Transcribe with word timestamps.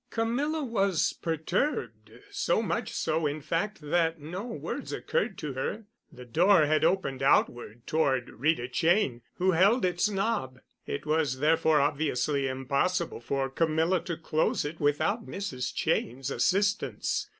Camilla 0.09 0.63
was 0.63 1.13
perturbed—so 1.21 2.63
much 2.63 2.91
so, 2.91 3.27
in 3.27 3.39
fact, 3.39 3.81
that 3.81 4.19
no 4.19 4.43
words 4.47 4.91
occurred 4.91 5.37
to 5.37 5.53
her. 5.53 5.83
The 6.11 6.25
door 6.25 6.65
had 6.65 6.83
opened 6.83 7.21
outward 7.21 7.85
toward 7.85 8.27
Rita 8.31 8.67
Cheyne, 8.67 9.21
who 9.35 9.51
held 9.51 9.85
its 9.85 10.09
knob. 10.09 10.57
It 10.87 11.05
was, 11.05 11.37
therefore, 11.37 11.79
obviously 11.81 12.47
impossible 12.47 13.19
for 13.19 13.47
Camilla 13.47 14.01
to 14.05 14.17
close 14.17 14.65
it 14.65 14.79
without 14.79 15.27
Mrs. 15.27 15.71
Cheyne's 15.71 16.31
assistance. 16.31 17.27